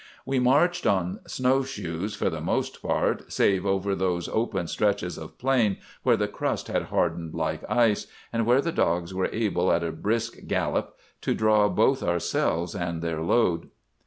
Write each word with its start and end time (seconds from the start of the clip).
"We 0.25 0.39
marched 0.39 0.87
on 0.87 1.19
snow 1.27 1.61
shoes 1.61 2.15
for 2.15 2.31
the 2.31 2.41
most 2.41 2.81
part, 2.81 3.31
save 3.31 3.67
over 3.67 3.93
those 3.93 4.27
open 4.29 4.65
stretches 4.65 5.15
of 5.15 5.37
plain 5.37 5.77
where 6.01 6.17
the 6.17 6.27
crust 6.27 6.69
had 6.69 6.81
hardened 6.85 7.35
like 7.35 7.61
ice, 7.69 8.07
and 8.33 8.47
where 8.47 8.61
the 8.61 8.71
dogs 8.71 9.13
were 9.13 9.29
able, 9.31 9.71
at 9.71 9.83
a 9.83 9.91
brisk 9.91 10.47
gallop, 10.47 10.97
to 11.21 11.35
draw 11.35 11.69
both 11.69 12.01
ourselves 12.01 12.73
and 12.73 13.03
their 13.03 13.21
load. 13.21 13.69